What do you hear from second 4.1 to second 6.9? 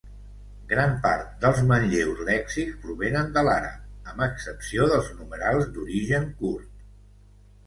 amb excepció dels numerals, d'origen kurd.